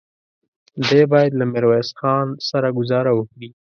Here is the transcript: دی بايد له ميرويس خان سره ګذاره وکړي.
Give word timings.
دی 0.87 1.01
بايد 1.11 1.31
له 1.39 1.45
ميرويس 1.53 1.89
خان 1.99 2.27
سره 2.49 2.67
ګذاره 2.77 3.11
وکړي. 3.15 3.49